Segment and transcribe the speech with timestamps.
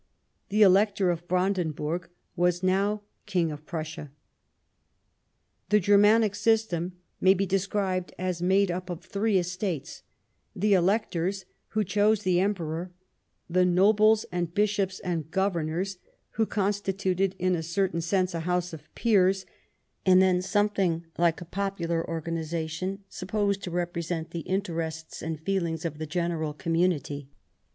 [0.49, 4.09] The Elector of Brandenburg was now King of Prussia.
[5.69, 10.01] The Germanic system may be described as made up of three estates—
[10.57, 12.91] ^the electors, who chose the emperor;
[13.47, 15.99] the nobles and bishops and governors,
[16.31, 19.45] who constituted in a certain sense a House of Peers;
[20.03, 25.43] and then something like a popular organization supposed to represent the inter ests and the
[25.43, 27.29] feelings of the general community.